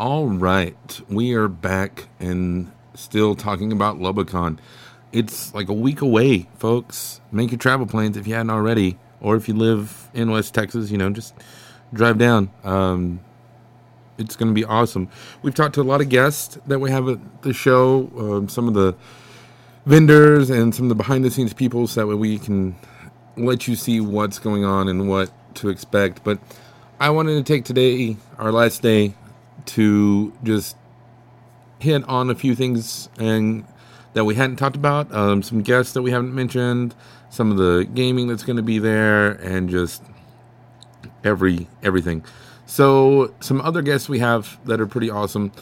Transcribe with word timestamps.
All 0.00 0.28
right, 0.28 1.02
we 1.10 1.34
are 1.34 1.46
back 1.46 2.08
and 2.18 2.72
still 2.94 3.34
talking 3.34 3.70
about 3.70 4.00
Lubbock 4.00 4.28
Con. 4.28 4.58
It's 5.12 5.52
like 5.52 5.68
a 5.68 5.74
week 5.74 6.00
away, 6.00 6.48
folks. 6.56 7.20
Make 7.30 7.50
your 7.50 7.58
travel 7.58 7.84
plans 7.84 8.16
if 8.16 8.26
you 8.26 8.32
hadn't 8.32 8.48
already, 8.48 8.98
or 9.20 9.36
if 9.36 9.46
you 9.46 9.52
live 9.52 10.08
in 10.14 10.30
West 10.30 10.54
Texas, 10.54 10.90
you 10.90 10.96
know, 10.96 11.10
just 11.10 11.34
drive 11.92 12.16
down. 12.16 12.50
Um, 12.64 13.20
it's 14.16 14.36
going 14.36 14.48
to 14.48 14.54
be 14.54 14.64
awesome. 14.64 15.10
We've 15.42 15.54
talked 15.54 15.74
to 15.74 15.82
a 15.82 15.84
lot 15.84 16.00
of 16.00 16.08
guests 16.08 16.58
that 16.66 16.78
we 16.78 16.90
have 16.90 17.06
at 17.06 17.42
the 17.42 17.52
show, 17.52 18.10
um, 18.16 18.48
some 18.48 18.68
of 18.68 18.72
the 18.72 18.96
vendors 19.84 20.48
and 20.48 20.74
some 20.74 20.86
of 20.86 20.88
the 20.88 20.94
behind 20.94 21.26
the 21.26 21.30
scenes 21.30 21.52
people, 21.52 21.86
so 21.86 22.00
that 22.00 22.06
way 22.06 22.14
we 22.14 22.38
can 22.38 22.74
let 23.36 23.68
you 23.68 23.76
see 23.76 24.00
what's 24.00 24.38
going 24.38 24.64
on 24.64 24.88
and 24.88 25.10
what 25.10 25.30
to 25.56 25.68
expect. 25.68 26.24
But 26.24 26.38
I 26.98 27.10
wanted 27.10 27.34
to 27.34 27.42
take 27.42 27.66
today, 27.66 28.16
our 28.38 28.50
last 28.50 28.80
day, 28.80 29.12
to 29.66 30.32
just 30.42 30.76
hit 31.78 32.04
on 32.04 32.30
a 32.30 32.34
few 32.34 32.54
things 32.54 33.08
and 33.18 33.64
that 34.12 34.24
we 34.24 34.34
hadn't 34.34 34.56
talked 34.56 34.76
about, 34.76 35.12
um, 35.14 35.42
some 35.42 35.62
guests 35.62 35.92
that 35.92 36.02
we 36.02 36.10
haven't 36.10 36.34
mentioned, 36.34 36.94
some 37.30 37.50
of 37.50 37.56
the 37.56 37.84
gaming 37.94 38.26
that's 38.26 38.42
going 38.42 38.56
to 38.56 38.62
be 38.62 38.78
there, 38.78 39.30
and 39.32 39.68
just 39.70 40.02
every 41.24 41.68
everything. 41.82 42.24
So 42.66 43.34
some 43.40 43.60
other 43.60 43.82
guests 43.82 44.08
we 44.08 44.18
have 44.18 44.58
that 44.66 44.80
are 44.80 44.86
pretty 44.86 45.10
awesome. 45.10 45.52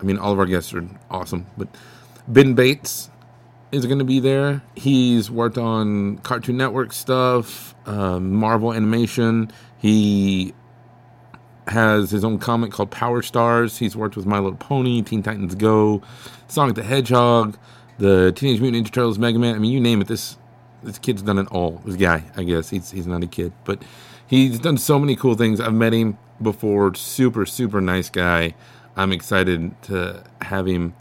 I 0.00 0.04
mean, 0.04 0.18
all 0.18 0.32
of 0.32 0.38
our 0.38 0.46
guests 0.46 0.74
are 0.74 0.86
awesome, 1.10 1.46
but 1.56 1.68
Ben 2.28 2.54
Bates 2.54 3.10
is 3.70 3.86
going 3.86 3.98
to 4.00 4.04
be 4.04 4.20
there. 4.20 4.62
He's 4.74 5.30
worked 5.30 5.58
on 5.58 6.18
Cartoon 6.18 6.56
Network 6.56 6.92
stuff, 6.92 7.74
um, 7.86 8.32
Marvel 8.32 8.72
animation. 8.72 9.50
He 9.78 10.54
has 11.68 12.10
his 12.10 12.24
own 12.24 12.38
comic 12.38 12.72
called 12.72 12.90
Power 12.90 13.22
Stars. 13.22 13.78
He's 13.78 13.96
worked 13.96 14.16
with 14.16 14.26
My 14.26 14.38
Little 14.38 14.58
Pony, 14.58 15.02
Teen 15.02 15.22
Titans 15.22 15.54
Go, 15.54 16.02
Sonic 16.48 16.74
the 16.74 16.82
Hedgehog, 16.82 17.56
the 17.98 18.32
Teenage 18.32 18.60
Mutant 18.60 18.86
Ninja 18.86 18.92
Turtles, 18.92 19.18
Mega 19.18 19.38
Man. 19.38 19.54
I 19.54 19.58
mean, 19.58 19.72
you 19.72 19.80
name 19.80 20.00
it. 20.00 20.08
This 20.08 20.36
this 20.82 20.98
kid's 20.98 21.22
done 21.22 21.38
it 21.38 21.46
all. 21.52 21.80
This 21.84 21.96
guy, 21.96 22.24
I 22.36 22.42
guess 22.42 22.70
he's 22.70 22.90
he's 22.90 23.06
not 23.06 23.22
a 23.22 23.26
kid, 23.26 23.52
but 23.64 23.82
he's 24.26 24.58
done 24.58 24.78
so 24.78 24.98
many 24.98 25.14
cool 25.16 25.34
things. 25.34 25.60
I've 25.60 25.74
met 25.74 25.92
him 25.92 26.18
before. 26.40 26.94
Super 26.94 27.46
super 27.46 27.80
nice 27.80 28.10
guy. 28.10 28.54
I'm 28.96 29.12
excited 29.12 29.80
to 29.82 30.22
have 30.42 30.66
him 30.66 30.94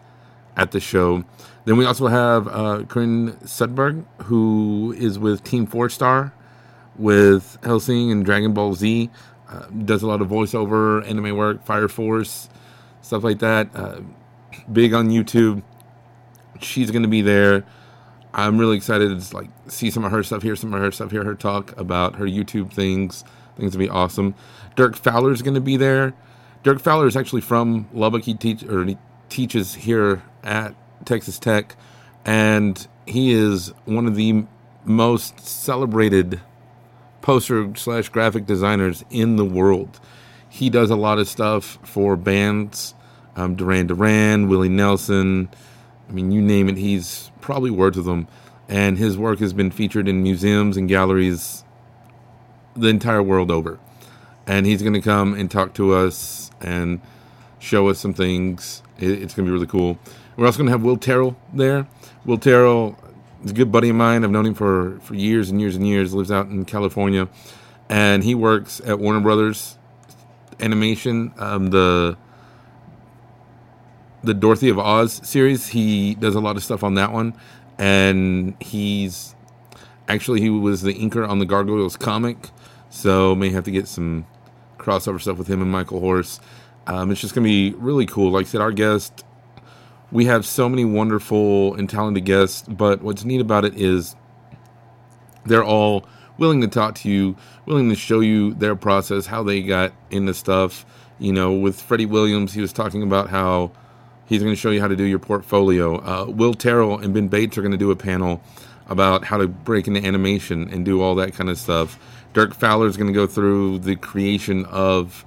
at 0.56 0.72
the 0.72 0.80
show. 0.80 1.24
Then 1.66 1.78
we 1.78 1.86
also 1.86 2.08
have 2.08 2.48
uh, 2.48 2.84
Corinne 2.88 3.34
Sudberg, 3.44 4.06
who 4.24 4.96
is 4.98 5.20
with 5.20 5.44
Team 5.44 5.66
Four 5.66 5.90
Star, 5.90 6.34
with 6.96 7.58
Hellsing 7.64 8.12
and 8.12 8.26
Dragon 8.26 8.54
Ball 8.54 8.74
Z. 8.74 9.10
Uh, 9.52 9.66
does 9.84 10.02
a 10.02 10.08
lot 10.08 10.22
of 10.22 10.30
voiceover, 10.30 11.06
anime 11.08 11.36
work, 11.36 11.66
Fire 11.66 11.88
Force, 11.88 12.50
stuff 13.02 13.24
like 13.24 13.40
that. 13.40 13.70
Uh, 13.76 14.00
big 14.72 14.94
on 14.94 15.10
YouTube. 15.10 15.62
She's 16.62 16.90
to 17.04 17.10
be 17.10 17.22
there. 17.22 17.66
I'm 18.34 18.58
really 18.58 18.78
excited 18.78 19.20
to 19.20 19.36
like 19.36 19.50
see 19.68 19.92
some 19.92 20.06
of 20.06 20.12
her 20.12 20.24
stuff, 20.24 20.42
hear 20.42 20.56
some 20.56 20.74
of 20.74 20.80
her 20.80 20.92
stuff, 20.92 21.12
hear 21.12 21.26
her 21.26 21.36
talk 21.36 21.78
about 21.78 22.16
her 22.16 22.26
YouTube 22.26 22.72
things. 22.72 23.24
Things 23.58 23.74
to 23.74 23.78
be 23.78 23.90
awesome. 23.90 24.36
Dirk 24.76 24.96
Fowler 24.96 25.32
is 25.32 25.42
going 25.42 25.56
to 25.56 25.62
be 25.62 25.76
there. 25.76 26.14
Dirk 26.64 26.80
Fowler 26.80 27.08
is 27.08 27.18
actually 27.18 27.42
from 27.42 27.90
Lubbock. 27.94 28.24
He 28.24 28.34
teach 28.34 28.64
or 28.64 28.86
he 28.86 28.98
teaches 29.30 29.76
here 29.76 30.24
at 30.44 30.74
Texas 31.06 31.38
Tech, 31.38 31.76
and 32.24 32.88
he 33.06 33.34
is 33.34 33.74
one 33.86 34.08
of 34.08 34.16
the 34.16 34.46
most 34.86 35.40
celebrated 35.42 36.40
poster 37.22 37.72
slash 37.76 38.10
graphic 38.10 38.46
designers 38.46 39.04
in 39.10 39.36
the 39.36 39.46
world. 39.46 40.00
He 40.50 40.70
does 40.70 40.90
a 40.90 40.96
lot 40.96 41.20
of 41.20 41.28
stuff 41.28 41.80
for 41.84 42.16
bands, 42.18 42.94
um, 43.36 43.56
Duran 43.56 43.88
Duran, 43.88 44.48
Willie 44.48 44.70
Nelson. 44.70 45.50
I 46.10 46.12
mean, 46.12 46.32
you 46.32 46.42
name 46.42 46.68
it, 46.68 46.78
he's 46.78 47.32
probably 47.40 47.72
worked 47.72 47.96
with 47.96 48.06
them. 48.06 48.28
And 48.68 48.98
his 48.98 49.18
work 49.18 49.40
has 49.40 49.54
been 49.54 49.72
featured 49.72 50.08
in 50.08 50.24
museums 50.24 50.78
and 50.78 50.88
galleries 50.88 51.64
the 52.76 52.88
entire 52.88 53.24
world 53.24 53.52
over. 53.52 53.80
And 54.48 54.66
he's 54.66 54.82
going 54.82 54.94
to 54.94 55.02
come 55.02 55.34
and 55.34 55.50
talk 55.50 55.74
to 55.76 55.94
us 55.94 56.52
and 56.62 57.02
show 57.60 57.90
us 57.90 58.00
some 58.00 58.14
things. 58.14 58.82
It's 58.98 59.34
going 59.34 59.46
to 59.46 59.50
be 59.50 59.52
really 59.52 59.68
cool. 59.68 59.98
We're 60.36 60.46
also 60.46 60.58
going 60.58 60.68
to 60.68 60.72
have 60.72 60.84
Will 60.84 60.98
Terrell 60.98 61.36
there. 61.54 61.88
Will 62.26 62.38
Terrell 62.38 62.98
is 63.44 63.52
a 63.52 63.54
good 63.54 63.72
buddy 63.72 63.90
of 63.90 63.96
mine. 63.96 64.24
I've 64.24 64.32
known 64.32 64.46
him 64.46 64.54
for, 64.54 65.00
for 65.02 65.16
years 65.16 65.50
and 65.50 65.60
years 65.60 65.76
and 65.76 65.88
years. 65.88 66.14
Lives 66.14 66.32
out 66.32 66.48
in 66.48 66.66
California, 66.66 67.28
and 67.90 68.24
he 68.24 68.36
works 68.36 68.82
at 68.86 69.00
Warner 69.00 69.20
Brothers 69.20 69.78
Animation. 70.60 71.34
Um, 71.38 71.68
the 71.68 72.18
the 74.24 74.34
Dorothy 74.34 74.70
of 74.70 74.78
Oz 74.78 75.20
series. 75.28 75.68
He 75.70 76.16
does 76.16 76.36
a 76.36 76.40
lot 76.40 76.56
of 76.56 76.64
stuff 76.64 76.84
on 76.84 76.96
that 76.96 77.12
one, 77.12 77.34
and 77.78 78.56
he's 78.60 79.36
actually 80.08 80.42
he 80.42 80.50
was 80.50 80.82
the 80.82 80.94
inker 80.94 81.28
on 81.28 81.40
the 81.40 81.46
Gargoyles 81.46 81.98
comic, 81.98 82.50
so 82.90 83.36
may 83.36 83.50
have 83.50 83.64
to 83.64 83.72
get 83.72 83.88
some 83.88 84.26
crossover 84.78 85.20
stuff 85.20 85.38
with 85.38 85.48
him 85.48 85.62
and 85.62 85.72
Michael 85.72 86.00
Horse. 86.00 86.40
Um, 86.88 87.12
it's 87.12 87.22
just 87.22 87.34
gonna 87.34 87.46
be 87.46 87.72
really 87.78 88.06
cool. 88.06 88.32
Like 88.32 88.46
I 88.46 88.50
said, 88.50 88.62
our 88.62 88.72
guest 88.72 89.24
we 90.12 90.26
have 90.26 90.46
so 90.46 90.68
many 90.68 90.86
wonderful 90.86 91.76
and 91.76 91.90
talented 91.90 92.26
guests, 92.26 92.68
but 92.68 93.02
what's 93.02 93.24
neat 93.24 93.42
about 93.42 93.66
it 93.66 93.76
is 93.76 94.16
they're 95.46 95.64
all 95.64 96.06
willing 96.38 96.62
to 96.62 96.68
talk 96.68 96.96
to 96.96 97.10
you, 97.10 97.36
willing 97.66 97.90
to 97.90 97.96
show 97.96 98.20
you 98.20 98.54
their 98.54 98.76
process, 98.76 99.26
how 99.26 99.44
they 99.44 99.62
got 99.62 99.94
into 100.10 100.34
stuff. 100.34 100.86
You 101.20 101.32
know, 101.32 101.54
with 101.54 101.80
Freddie 101.80 102.08
Williams, 102.08 102.54
he 102.54 102.62
was 102.62 102.74
talking 102.74 103.04
about 103.04 103.30
how 103.30 103.72
he's 104.26 104.42
going 104.42 104.54
to 104.54 104.60
show 104.60 104.72
you 104.72 104.82
how 104.82 104.88
to 104.88 104.96
do 104.96 105.04
your 105.04 105.20
portfolio. 105.20 105.98
Uh, 105.98 106.26
Will 106.26 106.54
Terrell 106.54 106.98
and 106.98 107.14
Ben 107.14 107.28
Bates 107.28 107.58
are 107.58 107.62
going 107.62 107.72
to 107.72 107.78
do 107.78 107.92
a 107.92 107.96
panel 107.96 108.42
about 108.88 109.24
how 109.24 109.38
to 109.38 109.48
break 109.48 109.88
into 109.88 110.04
animation 110.06 110.68
and 110.70 110.84
do 110.84 111.02
all 111.02 111.16
that 111.16 111.34
kind 111.34 111.50
of 111.50 111.58
stuff. 111.58 111.98
Dirk 112.34 112.54
Fowler 112.54 112.88
is 112.88 112.98
going 112.98 113.08
to 113.08 113.14
go 113.14 113.28
through 113.28 113.80
the 113.80 113.96
creation 113.96 114.66
of 114.66 115.26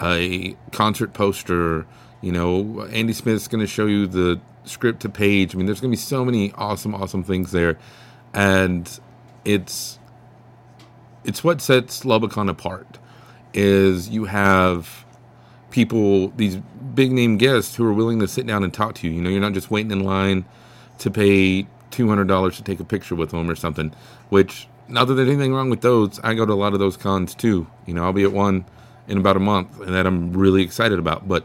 a 0.00 0.56
concert 0.72 1.12
poster 1.12 1.86
you 2.22 2.32
know, 2.32 2.82
Andy 2.92 3.12
Smith's 3.12 3.48
going 3.48 3.60
to 3.60 3.66
show 3.66 3.86
you 3.86 4.06
the 4.06 4.40
script 4.64 5.00
to 5.02 5.08
page. 5.08 5.54
I 5.54 5.58
mean, 5.58 5.66
there's 5.66 5.80
going 5.80 5.90
to 5.90 5.96
be 5.96 6.00
so 6.00 6.24
many 6.24 6.52
awesome, 6.52 6.94
awesome 6.94 7.24
things 7.24 7.50
there, 7.50 7.76
and 8.32 8.88
it's 9.44 9.98
it's 11.24 11.44
what 11.44 11.60
sets 11.60 12.04
Lubbock 12.04 12.30
Con 12.32 12.48
apart. 12.48 12.98
Is 13.54 14.08
you 14.08 14.24
have 14.24 15.04
people, 15.70 16.28
these 16.28 16.56
big 16.94 17.12
name 17.12 17.36
guests 17.36 17.76
who 17.76 17.84
are 17.84 17.92
willing 17.92 18.20
to 18.20 18.28
sit 18.28 18.46
down 18.46 18.64
and 18.64 18.72
talk 18.72 18.94
to 18.96 19.08
you. 19.08 19.14
You 19.14 19.20
know, 19.20 19.30
you're 19.30 19.40
not 19.40 19.52
just 19.52 19.70
waiting 19.70 19.90
in 19.90 20.00
line 20.00 20.44
to 20.98 21.10
pay 21.10 21.66
two 21.90 22.08
hundred 22.08 22.28
dollars 22.28 22.56
to 22.56 22.62
take 22.62 22.80
a 22.80 22.84
picture 22.84 23.14
with 23.14 23.30
them 23.30 23.50
or 23.50 23.56
something. 23.56 23.92
Which, 24.28 24.68
not 24.88 25.06
that 25.06 25.14
there's 25.14 25.28
anything 25.28 25.52
wrong 25.52 25.70
with 25.70 25.80
those, 25.80 26.20
I 26.20 26.34
go 26.34 26.46
to 26.46 26.52
a 26.52 26.54
lot 26.54 26.72
of 26.72 26.78
those 26.78 26.96
cons 26.96 27.34
too. 27.34 27.66
You 27.84 27.94
know, 27.94 28.04
I'll 28.04 28.12
be 28.12 28.22
at 28.22 28.32
one 28.32 28.64
in 29.08 29.18
about 29.18 29.36
a 29.36 29.40
month, 29.40 29.80
and 29.80 29.92
that 29.94 30.06
I'm 30.06 30.32
really 30.32 30.62
excited 30.62 30.98
about. 30.98 31.26
But 31.26 31.44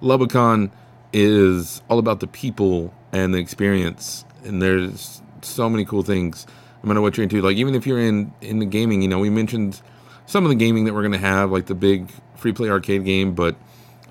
Lubbock 0.00 0.30
Con 0.30 0.70
is 1.12 1.82
all 1.88 1.98
about 1.98 2.20
the 2.20 2.26
people 2.26 2.92
and 3.12 3.32
the 3.32 3.38
experience, 3.38 4.24
and 4.44 4.60
there's 4.60 5.22
so 5.42 5.68
many 5.68 5.84
cool 5.84 6.02
things. 6.02 6.46
No 6.82 6.88
matter 6.88 7.00
what 7.00 7.16
you're 7.16 7.24
into, 7.24 7.40
like 7.40 7.56
even 7.56 7.74
if 7.74 7.86
you're 7.86 7.98
in 7.98 8.32
in 8.40 8.58
the 8.58 8.66
gaming, 8.66 9.02
you 9.02 9.08
know, 9.08 9.18
we 9.18 9.30
mentioned 9.30 9.80
some 10.26 10.44
of 10.44 10.50
the 10.50 10.54
gaming 10.54 10.84
that 10.84 10.94
we're 10.94 11.02
going 11.02 11.12
to 11.12 11.18
have, 11.18 11.50
like 11.50 11.66
the 11.66 11.74
big 11.74 12.10
free 12.36 12.52
play 12.52 12.68
arcade 12.68 13.04
game, 13.04 13.34
but 13.34 13.56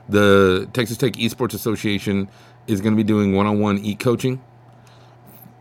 the 0.09 0.67
Texas 0.73 0.97
Tech 0.97 1.13
Esports 1.13 1.53
Association 1.53 2.29
is 2.67 2.81
going 2.81 2.93
to 2.93 2.97
be 2.97 3.03
doing 3.03 3.33
one-on-one 3.33 3.77
e-coaching 3.79 4.41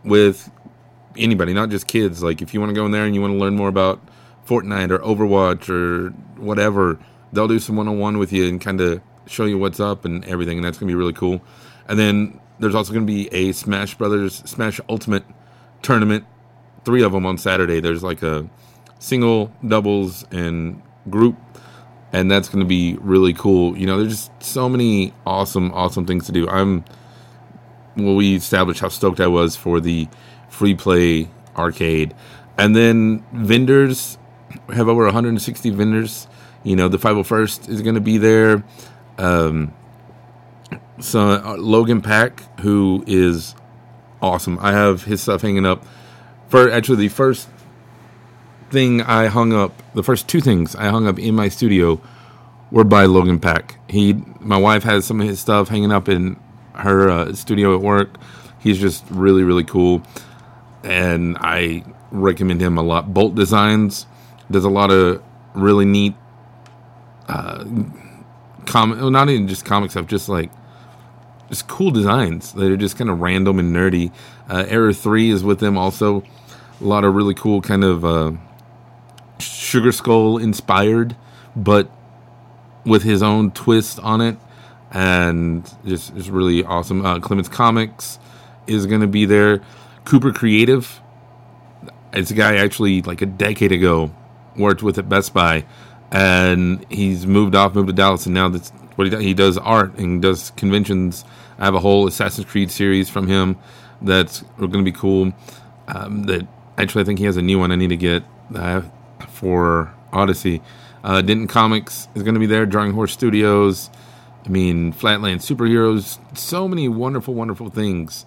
with 0.03 0.49
anybody, 1.17 1.53
not 1.53 1.69
just 1.69 1.87
kids. 1.87 2.23
Like 2.23 2.41
if 2.41 2.53
you 2.53 2.59
want 2.59 2.71
to 2.71 2.73
go 2.75 2.85
in 2.85 2.91
there 2.91 3.05
and 3.05 3.13
you 3.13 3.21
want 3.21 3.33
to 3.33 3.37
learn 3.37 3.55
more 3.55 3.69
about 3.69 4.01
Fortnite 4.45 4.91
or 4.91 4.99
Overwatch 4.99 5.69
or 5.69 6.09
whatever, 6.41 6.99
they'll 7.33 7.47
do 7.47 7.59
some 7.59 7.75
one-on-one 7.75 8.17
with 8.17 8.33
you 8.33 8.47
and 8.47 8.59
kind 8.59 8.81
of 8.81 9.01
show 9.27 9.45
you 9.45 9.57
what's 9.57 9.79
up 9.79 10.05
and 10.05 10.23
everything, 10.25 10.57
and 10.57 10.65
that's 10.65 10.77
gonna 10.77 10.89
be 10.89 10.95
really 10.95 11.13
cool. 11.13 11.41
And 11.87 11.99
then 11.99 12.39
there's 12.59 12.75
also 12.75 12.93
gonna 12.93 13.05
be 13.05 13.33
a 13.33 13.51
Smash 13.51 13.95
Brothers 13.95 14.35
Smash 14.45 14.79
Ultimate 14.89 15.23
tournament, 15.81 16.25
three 16.83 17.03
of 17.03 17.11
them 17.11 17.25
on 17.25 17.37
Saturday. 17.37 17.79
There's 17.79 18.03
like 18.03 18.23
a 18.23 18.49
single, 18.99 19.51
doubles, 19.67 20.25
and 20.31 20.81
group, 21.09 21.37
and 22.11 22.29
that's 22.29 22.49
gonna 22.49 22.65
be 22.65 22.97
really 23.01 23.33
cool. 23.33 23.77
You 23.77 23.85
know, 23.85 23.97
there's 23.97 24.29
just 24.29 24.43
so 24.43 24.69
many 24.69 25.13
awesome, 25.25 25.71
awesome 25.73 26.05
things 26.05 26.25
to 26.27 26.31
do. 26.31 26.47
I'm 26.47 26.85
well, 27.97 28.15
we 28.15 28.35
established 28.35 28.81
how 28.81 28.89
stoked 28.89 29.19
I 29.19 29.27
was 29.27 29.55
for 29.55 29.79
the 29.79 30.07
free 30.49 30.75
play 30.75 31.29
arcade, 31.55 32.13
and 32.57 32.75
then 32.75 33.25
vendors 33.31 34.17
have 34.73 34.87
over 34.87 35.05
160 35.05 35.69
vendors. 35.71 36.27
You 36.63 36.75
know, 36.75 36.87
the 36.87 36.97
501st 36.97 37.69
is 37.69 37.81
going 37.81 37.95
to 37.95 38.01
be 38.01 38.17
there. 38.17 38.63
Um, 39.17 39.73
so 40.99 41.31
uh, 41.31 41.55
Logan 41.57 42.01
Pack, 42.01 42.59
who 42.61 43.03
is 43.07 43.55
awesome. 44.21 44.57
I 44.61 44.71
have 44.71 45.03
his 45.03 45.21
stuff 45.21 45.41
hanging 45.41 45.65
up. 45.65 45.85
For 46.47 46.71
actually, 46.71 46.97
the 46.97 47.09
first 47.09 47.49
thing 48.69 49.01
I 49.01 49.27
hung 49.27 49.53
up, 49.53 49.81
the 49.93 50.03
first 50.03 50.27
two 50.27 50.41
things 50.41 50.75
I 50.75 50.89
hung 50.89 51.07
up 51.07 51.19
in 51.19 51.35
my 51.35 51.49
studio 51.49 52.01
were 52.71 52.83
by 52.83 53.05
Logan 53.05 53.39
Pack. 53.39 53.79
He 53.89 54.13
my 54.39 54.57
wife 54.57 54.83
has 54.83 55.05
some 55.05 55.21
of 55.21 55.27
his 55.27 55.39
stuff 55.39 55.69
hanging 55.69 55.91
up 55.91 56.09
in 56.09 56.39
her 56.73 57.09
uh, 57.09 57.33
studio 57.33 57.75
at 57.75 57.81
work. 57.81 58.17
He's 58.59 58.79
just 58.79 59.03
really, 59.09 59.43
really 59.43 59.63
cool, 59.63 60.01
and 60.83 61.37
I 61.39 61.83
recommend 62.11 62.61
him 62.61 62.77
a 62.77 62.83
lot. 62.83 63.13
Bolt 63.13 63.35
Designs 63.35 64.07
does 64.49 64.65
a 64.65 64.69
lot 64.69 64.91
of 64.91 65.23
really 65.53 65.85
neat, 65.85 66.15
uh, 67.27 67.63
comic. 68.65 68.99
Well, 68.99 69.11
not 69.11 69.29
even 69.29 69.47
just 69.47 69.65
comic 69.65 69.91
stuff, 69.91 70.07
just 70.07 70.29
like 70.29 70.51
just 71.49 71.67
cool 71.67 71.91
designs 71.91 72.53
that 72.53 72.71
are 72.71 72.77
just 72.77 72.97
kind 72.97 73.09
of 73.09 73.19
random 73.21 73.59
and 73.59 73.75
nerdy. 73.75 74.11
Uh, 74.49 74.65
Error 74.67 74.93
Three 74.93 75.29
is 75.29 75.43
with 75.43 75.59
them 75.59 75.77
also. 75.77 76.23
A 76.81 76.83
lot 76.83 77.03
of 77.03 77.15
really 77.15 77.33
cool 77.33 77.61
kind 77.61 77.83
of 77.83 78.03
uh, 78.03 78.33
Sugar 79.39 79.91
Skull 79.91 80.37
inspired, 80.37 81.15
but 81.55 81.89
with 82.85 83.03
his 83.03 83.23
own 83.23 83.51
twist 83.51 83.99
on 83.99 84.21
it, 84.21 84.37
and 84.91 85.69
just 85.85 86.15
just 86.15 86.29
really 86.29 86.63
awesome. 86.63 87.05
Uh, 87.05 87.19
Clements 87.19 87.49
Comics 87.49 88.19
is 88.67 88.85
going 88.85 89.01
to 89.01 89.07
be 89.07 89.25
there. 89.25 89.61
Cooper 90.03 90.31
Creative, 90.31 91.01
it's 92.13 92.29
a 92.29 92.35
guy 92.35 92.57
actually 92.57 93.01
like 93.01 93.21
a 93.21 93.25
decade 93.25 93.71
ago 93.71 94.11
worked 94.55 94.83
with 94.83 94.97
at 94.97 95.09
Best 95.09 95.33
Buy, 95.33 95.65
and 96.11 96.85
he's 96.89 97.25
moved 97.25 97.55
off, 97.55 97.75
moved 97.75 97.87
to 97.87 97.93
Dallas, 97.93 98.25
and 98.25 98.35
now 98.35 98.49
that's 98.49 98.69
what 98.95 99.05
he 99.05 99.11
does. 99.11 99.21
He 99.21 99.33
does 99.33 99.57
art 99.57 99.97
and 99.97 100.21
does 100.21 100.51
conventions. 100.51 101.25
I 101.57 101.65
have 101.65 101.75
a 101.75 101.79
whole 101.79 102.07
Assassin's 102.07 102.47
Creed 102.47 102.71
series 102.71 103.09
from 103.09 103.27
him 103.27 103.57
that's 104.01 104.41
going 104.57 104.71
to 104.71 104.83
be 104.83 104.91
cool. 104.91 105.33
Um, 105.87 106.23
that 106.23 106.47
actually 106.77 107.01
I 107.01 107.05
think 107.05 107.19
he 107.19 107.25
has 107.25 107.37
a 107.37 107.41
new 107.41 107.59
one 107.59 107.71
I 107.71 107.75
need 107.75 107.89
to 107.89 107.97
get 107.97 108.23
uh, 108.53 108.81
for 109.29 109.93
Odyssey. 110.11 110.61
Uh, 111.03 111.21
Denton 111.21 111.47
Comics 111.47 112.07
is 112.15 112.23
going 112.23 112.33
to 112.33 112.39
be 112.39 112.47
there. 112.47 112.65
Drawing 112.65 112.93
Horse 112.93 113.13
Studios. 113.13 113.89
I 114.45 114.49
mean, 114.49 114.91
Flatland 114.91 115.41
Superheroes. 115.41 116.19
So 116.37 116.67
many 116.67 116.87
wonderful, 116.87 117.33
wonderful 117.33 117.69
things. 117.69 118.25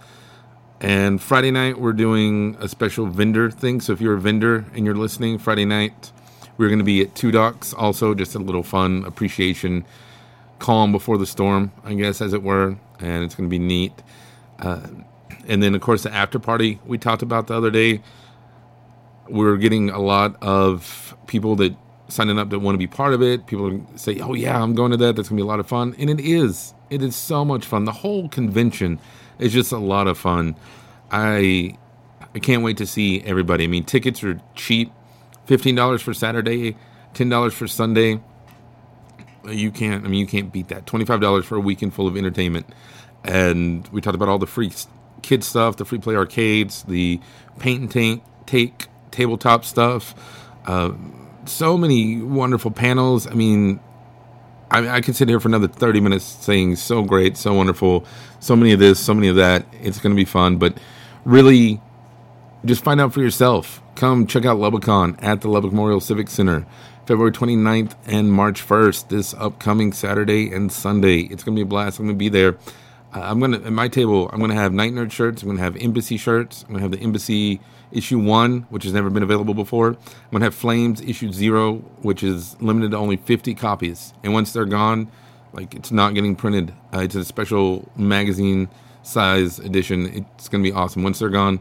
And 0.80 1.20
Friday 1.20 1.50
night, 1.50 1.80
we're 1.80 1.92
doing 1.92 2.56
a 2.60 2.68
special 2.68 3.06
vendor 3.06 3.50
thing. 3.50 3.80
So 3.80 3.92
if 3.92 4.00
you're 4.00 4.14
a 4.14 4.20
vendor 4.20 4.64
and 4.74 4.84
you're 4.84 4.94
listening, 4.94 5.38
Friday 5.38 5.64
night, 5.64 6.12
we're 6.58 6.68
going 6.68 6.80
to 6.80 6.84
be 6.84 7.00
at 7.00 7.14
Two 7.14 7.30
Docs. 7.30 7.72
Also, 7.74 8.14
just 8.14 8.34
a 8.34 8.38
little 8.38 8.62
fun 8.62 9.04
appreciation, 9.06 9.84
calm 10.58 10.92
before 10.92 11.16
the 11.16 11.26
storm, 11.26 11.72
I 11.84 11.94
guess, 11.94 12.20
as 12.20 12.34
it 12.34 12.42
were. 12.42 12.76
And 13.00 13.24
it's 13.24 13.34
going 13.34 13.48
to 13.48 13.50
be 13.50 13.60
neat. 13.60 13.92
Uh, 14.58 14.86
and 15.46 15.62
then, 15.62 15.74
of 15.74 15.80
course, 15.80 16.02
the 16.02 16.12
after 16.12 16.38
party 16.38 16.80
we 16.84 16.98
talked 16.98 17.22
about 17.22 17.46
the 17.46 17.54
other 17.54 17.70
day. 17.70 18.02
We're 19.28 19.56
getting 19.58 19.90
a 19.90 19.98
lot 19.98 20.36
of 20.42 21.14
people 21.26 21.54
that 21.56 21.76
signing 22.08 22.38
up 22.38 22.50
that 22.50 22.60
want 22.60 22.74
to 22.74 22.78
be 22.78 22.86
part 22.86 23.12
of 23.12 23.22
it. 23.22 23.46
People 23.46 23.84
say, 23.96 24.18
"Oh 24.20 24.34
yeah, 24.34 24.62
I'm 24.62 24.74
going 24.74 24.90
to 24.90 24.96
that. 24.98 25.16
That's 25.16 25.28
gonna 25.28 25.38
be 25.38 25.42
a 25.42 25.46
lot 25.46 25.60
of 25.60 25.66
fun," 25.66 25.94
and 25.98 26.08
it 26.10 26.20
is. 26.20 26.74
It 26.90 27.02
is 27.02 27.14
so 27.14 27.44
much 27.44 27.66
fun. 27.66 27.84
The 27.84 27.92
whole 27.92 28.28
convention 28.28 28.98
is 29.38 29.52
just 29.52 29.72
a 29.72 29.78
lot 29.78 30.06
of 30.06 30.18
fun. 30.18 30.56
I 31.10 31.76
I 32.34 32.38
can't 32.38 32.62
wait 32.62 32.76
to 32.78 32.86
see 32.86 33.20
everybody. 33.22 33.64
I 33.64 33.66
mean, 33.66 33.84
tickets 33.84 34.24
are 34.24 34.40
cheap. 34.54 34.92
Fifteen 35.48 35.74
dollars 35.74 36.02
for 36.02 36.12
Saturday, 36.12 36.76
ten 37.14 37.30
dollars 37.30 37.54
for 37.54 37.66
Sunday. 37.66 38.20
You 39.48 39.70
can't. 39.70 40.04
I 40.04 40.08
mean, 40.08 40.20
you 40.20 40.26
can't 40.26 40.52
beat 40.52 40.68
that. 40.68 40.84
Twenty 40.84 41.06
five 41.06 41.22
dollars 41.22 41.46
for 41.46 41.56
a 41.56 41.60
weekend 41.60 41.94
full 41.94 42.06
of 42.06 42.18
entertainment. 42.18 42.66
And 43.24 43.88
we 43.88 44.02
talked 44.02 44.14
about 44.14 44.28
all 44.28 44.38
the 44.38 44.46
free 44.46 44.70
kid 45.22 45.42
stuff, 45.42 45.76
the 45.76 45.86
free 45.86 45.98
play 45.98 46.16
arcades, 46.16 46.82
the 46.82 47.18
paint 47.58 47.80
and 47.80 47.90
take, 47.90 48.22
take 48.44 48.88
tabletop 49.10 49.64
stuff. 49.64 50.14
Uh, 50.66 50.92
so 51.46 51.78
many 51.78 52.20
wonderful 52.20 52.70
panels. 52.70 53.26
I 53.26 53.30
mean, 53.30 53.80
I, 54.70 54.86
I 54.96 55.00
could 55.00 55.16
sit 55.16 55.30
here 55.30 55.40
for 55.40 55.48
another 55.48 55.66
30 55.68 56.00
minutes 56.00 56.24
saying 56.24 56.76
so 56.76 57.02
great, 57.02 57.38
so 57.38 57.54
wonderful, 57.54 58.04
so 58.40 58.54
many 58.54 58.72
of 58.72 58.80
this, 58.80 59.00
so 59.00 59.14
many 59.14 59.28
of 59.28 59.36
that. 59.36 59.64
It's 59.80 59.98
going 59.98 60.14
to 60.14 60.16
be 60.16 60.26
fun, 60.26 60.58
but 60.58 60.76
really 61.24 61.80
just 62.64 62.84
find 62.84 63.00
out 63.00 63.14
for 63.14 63.22
yourself. 63.22 63.82
Come 63.98 64.28
check 64.28 64.44
out 64.44 64.60
Lubbock 64.60 64.84
Con 64.84 65.16
at 65.20 65.40
the 65.40 65.48
Lubbock 65.48 65.72
Memorial 65.72 65.98
Civic 65.98 66.28
Center, 66.28 66.64
February 67.04 67.32
29th 67.32 67.96
and 68.06 68.32
March 68.32 68.64
1st, 68.64 69.08
this 69.08 69.34
upcoming 69.34 69.92
Saturday 69.92 70.52
and 70.54 70.70
Sunday. 70.70 71.22
It's 71.22 71.42
going 71.42 71.56
to 71.56 71.58
be 71.58 71.62
a 71.62 71.66
blast. 71.66 71.98
I'm 71.98 72.06
going 72.06 72.14
to 72.14 72.18
be 72.18 72.28
there. 72.28 72.56
I'm 73.12 73.40
going 73.40 73.50
to, 73.50 73.66
at 73.66 73.72
my 73.72 73.88
table, 73.88 74.30
I'm 74.32 74.38
going 74.38 74.52
to 74.52 74.56
have 74.56 74.72
Night 74.72 74.92
Nerd 74.92 75.10
shirts. 75.10 75.42
I'm 75.42 75.48
going 75.48 75.56
to 75.56 75.64
have 75.64 75.76
Embassy 75.78 76.16
shirts. 76.16 76.62
I'm 76.62 76.68
going 76.68 76.78
to 76.78 76.82
have 76.82 76.92
the 76.92 77.00
Embassy 77.00 77.60
issue 77.90 78.20
one, 78.20 78.68
which 78.70 78.84
has 78.84 78.92
never 78.92 79.10
been 79.10 79.24
available 79.24 79.52
before. 79.52 79.88
I'm 79.88 80.30
going 80.30 80.42
to 80.42 80.46
have 80.46 80.54
Flames 80.54 81.00
issue 81.00 81.32
zero, 81.32 81.78
which 82.02 82.22
is 82.22 82.56
limited 82.60 82.92
to 82.92 82.96
only 82.96 83.16
50 83.16 83.52
copies. 83.56 84.14
And 84.22 84.32
once 84.32 84.52
they're 84.52 84.64
gone, 84.64 85.10
like 85.52 85.74
it's 85.74 85.90
not 85.90 86.14
getting 86.14 86.36
printed. 86.36 86.72
Uh, 86.94 87.00
it's 87.00 87.16
a 87.16 87.24
special 87.24 87.90
magazine 87.96 88.68
size 89.02 89.58
edition. 89.58 90.06
It's 90.36 90.48
going 90.48 90.62
to 90.62 90.70
be 90.70 90.72
awesome. 90.72 91.02
Once 91.02 91.18
they're 91.18 91.30
gone, 91.30 91.58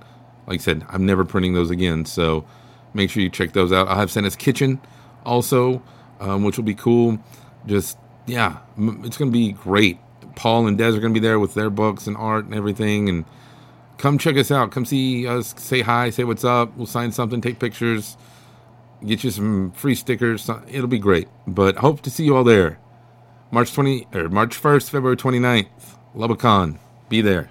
like 0.48 0.62
I 0.62 0.64
said, 0.64 0.86
I'm 0.90 1.06
never 1.06 1.26
printing 1.26 1.54
those 1.54 1.70
again. 1.70 2.06
So 2.06 2.46
make 2.94 3.10
sure 3.10 3.22
you 3.22 3.30
check 3.30 3.54
those 3.54 3.72
out. 3.72 3.88
I'll 3.88 3.98
have 3.98 4.10
Santa's 4.10 4.36
Kitchen 4.36 4.82
also, 5.26 5.82
um, 6.20 6.44
which 6.44 6.58
will 6.58 6.64
be 6.64 6.74
cool. 6.74 7.20
Just, 7.66 7.98
yeah, 8.26 8.58
it's 8.78 9.18
going 9.18 9.32
to 9.32 9.38
be 9.38 9.52
great. 9.52 10.00
Paul 10.36 10.68
and 10.68 10.78
Des 10.78 10.90
are 10.90 11.00
going 11.00 11.14
to 11.14 11.20
be 11.20 11.26
there 11.26 11.40
with 11.40 11.54
their 11.54 11.70
books 11.70 12.08
and 12.08 12.16
art 12.16 12.46
and 12.46 12.56
everything. 12.56 13.10
And 13.10 13.26
come 13.98 14.18
check 14.18 14.38
us 14.38 14.52
out. 14.52 14.72
Come 14.72 14.86
see 14.86 15.28
us, 15.28 15.54
say 15.58 15.82
hi, 15.82 16.10
say 16.10 16.24
what's 16.24 16.44
up. 16.46 16.76
We'll 16.78 16.88
sign 16.88 17.12
something, 17.12 17.42
take 17.42 17.60
pictures, 17.60 18.16
get 19.06 19.24
you 19.24 19.32
some 19.32 19.72
free 19.72 19.96
stickers. 19.96 20.50
It'll 20.70 20.88
be 20.88 21.00
great. 21.00 21.28
But 21.46 21.78
hope 21.78 22.02
to 22.04 22.10
see 22.10 22.24
you 22.24 22.38
all 22.38 22.44
there. 22.44 22.80
March 23.52 23.74
20 23.74 24.08
or 24.14 24.30
March 24.30 24.62
1st, 24.62 24.90
February 24.90 25.18
29th, 25.18 25.68
Lubbock 26.14 26.40
Con. 26.40 26.80
Be 27.10 27.22
there. 27.22 27.50